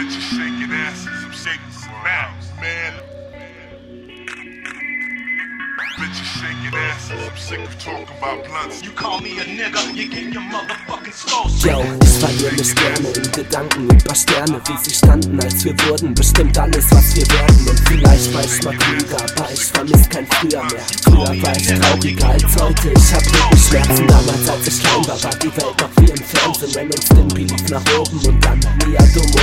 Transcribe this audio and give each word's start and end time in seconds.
Bitches 0.00 0.32
shaking 0.32 0.72
asses, 0.72 1.24
I'm 1.26 1.30
shaking 1.30 1.72
some 1.72 1.92
mouths, 2.02 2.48
man. 2.58 2.92
Bitches 5.98 6.30
shaking 6.40 6.74
asses, 6.74 7.28
I'm 7.28 7.36
sick 7.36 7.60
of 7.60 7.78
talking 7.78 8.08
about 8.16 8.46
blunts. 8.46 8.82
You 8.82 8.92
call 8.92 9.20
me 9.20 9.38
a 9.40 9.44
nigga, 9.44 9.94
you 9.94 10.08
get 10.08 10.32
your 10.32 10.40
motherfucking 10.40 11.12
skull 11.12 11.50
Yo, 11.60 11.84
ich 12.00 12.08
verliere 12.18 12.52
mich 12.52 12.74
gerne 12.74 13.08
in 13.10 13.30
Gedanken 13.30 13.90
über 13.90 14.14
Sterne, 14.14 14.58
wie 14.68 14.78
sie 14.82 14.94
standen, 14.94 15.38
als 15.38 15.62
wir 15.66 15.74
wurden. 15.84 16.14
Bestimmt 16.14 16.56
alles, 16.56 16.90
was 16.92 17.16
wir 17.16 17.28
werden. 17.28 17.68
Und 17.68 17.80
vielleicht 17.86 18.32
war 18.32 18.42
ich 18.42 18.62
mal 18.64 18.76
klüger, 18.78 19.18
aber 19.20 19.52
ich 19.52 19.64
vermiss 19.66 20.08
kein 20.08 20.26
Früher 20.26 20.64
mehr. 20.64 20.86
Früher 21.04 21.42
war 21.42 21.56
ich 21.56 21.66
trauriger 21.78 22.28
als 22.30 22.56
heute. 22.56 22.88
Ich 22.96 23.12
hab 23.12 23.26
Rückenschmerzen 23.26 24.06
damals, 24.06 24.48
als 24.48 24.66
ich 24.66 24.82
klein 24.82 25.06
war, 25.06 25.22
war 25.22 25.36
die 25.36 25.56
Welt 25.56 25.76
noch 25.78 25.90
wie 26.00 26.10
im 26.10 26.24
Fernsehen. 26.24 26.74
Ren 26.74 26.86
und 26.86 27.04
Stimpy 27.04 27.42
lief 27.42 27.68
nach 27.68 27.98
oben 27.98 28.18
und 28.26 28.42
dann 28.42 28.60
Mia 28.86 29.04
Domore. 29.12 29.39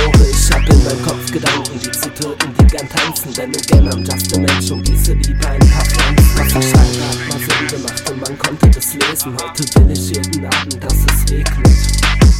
Tanzen. 3.18 3.34
Denn 3.34 3.50
again, 3.50 3.88
I'm 3.88 4.04
just 4.04 4.36
a 4.36 4.40
Mensch 4.40 4.70
und 4.70 4.84
gieße 4.84 5.12
lieber 5.12 5.48
ein 5.48 5.60
paar 5.60 5.84
Pflanzen. 5.84 6.28
Was 6.36 6.46
ich 6.46 6.70
scheinbar 6.70 7.08
hat 7.08 7.28
mal 7.28 7.38
Sinn 7.38 7.68
gemacht 7.68 8.10
und 8.10 8.20
man 8.20 8.38
konnte 8.38 8.70
das 8.70 8.94
lesen. 8.94 9.36
Heute 9.42 9.64
will 9.74 9.90
ich 9.92 10.10
jeden 10.10 10.46
Abend, 10.46 10.84
dass 10.84 10.94
es 10.94 11.30
regnet. 11.30 11.78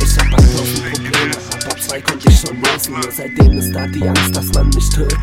Ich 0.00 0.18
hab 0.18 0.26
1000 0.26 0.92
Probleme, 0.92 1.36
aber 1.52 1.76
zwei 1.80 2.00
konnte 2.00 2.28
ich 2.28 2.40
schon 2.40 2.56
lösen. 2.60 2.94
Nur 2.94 3.12
seitdem 3.12 3.58
ist 3.58 3.72
da 3.72 3.86
die 3.86 4.08
Angst, 4.08 4.36
dass 4.36 4.46
man 4.52 4.68
mich 4.70 4.88
tötet. 4.90 5.18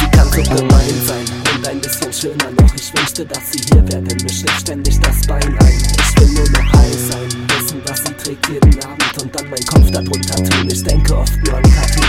Sie 0.00 0.10
kann 0.10 0.30
so 0.30 0.42
gemein 0.42 1.06
sein 1.06 1.24
und 1.54 1.68
ein 1.68 1.80
bisschen 1.80 2.12
schöner 2.12 2.50
noch. 2.60 2.74
Ich 2.74 2.92
wünschte, 2.94 3.24
dass 3.26 3.52
sie 3.52 3.60
hier 3.60 3.82
wäre, 3.88 4.02
denn 4.02 4.18
mir 4.22 4.32
schlägt 4.32 4.60
ständig 4.60 4.98
das 5.00 5.26
Bein 5.26 5.58
ein. 5.58 5.82
Ich 5.98 6.20
will 6.20 6.28
nur 6.34 6.50
noch 6.50 6.72
high 6.72 6.98
sein, 7.10 7.28
wissen, 7.48 7.80
was 7.86 7.98
sie 7.98 8.12
trägt 8.14 8.48
jeden 8.48 8.84
Abend 8.84 9.22
und 9.22 9.34
dann 9.34 9.50
meinen 9.50 9.66
Kopf 9.66 9.90
darunter 9.90 10.36
tun. 10.36 10.68
Ich 10.70 10.82
denke 10.82 11.16
oft 11.16 11.36
nur 11.44 11.56
an 11.56 11.62
Cartoons 11.62 12.05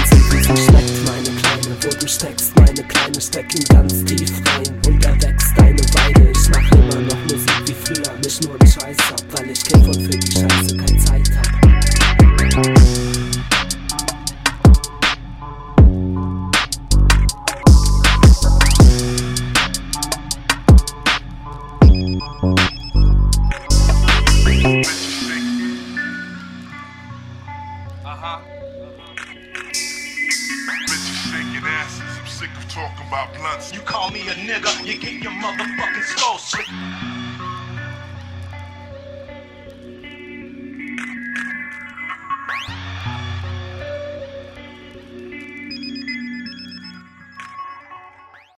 Kleine, 3.37 3.49
steck 3.49 3.55
ihn 3.55 3.65
ganz 3.75 4.03
tief 4.05 4.31
rein 4.47 4.81
und 4.87 5.05
erwächst 5.05 5.57
deine 5.57 5.79
Weide. 5.79 6.31
Ich 6.31 6.49
mach 6.49 6.71
immer 6.71 7.01
noch 7.01 7.21
Musik 7.23 7.61
wie 7.67 7.73
früher, 7.73 8.17
mich 8.23 8.41
nur 8.41 8.55
ein 8.59 8.67
Scheiß 8.67 9.11
ab, 9.11 9.23
weil 9.31 9.49
ich 9.51 9.63
kämpf 9.63 9.87
und 9.87 10.01
für 10.01 10.17
die 10.17 10.31
Scheiße 10.31 10.77
keine 10.77 10.97
Zeit 11.05 11.29
hab. 11.35 11.57
Bitches 24.45 24.87
sick 32.37 32.55
of 32.55 32.69
talking 32.69 33.07
about 33.07 33.33
blunts. 33.33 33.73
You 33.73 33.79
call 33.79 34.11
me 34.11 34.21
a 34.27 34.33
nigga, 34.33 34.85
you 34.85 34.99
get 34.99 35.23
your 35.23 35.31
motherfucking 35.31 36.03
skull 36.03 36.37
slit. 36.37 37.26